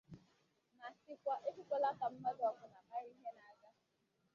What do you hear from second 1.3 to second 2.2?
ya ekwekwala ka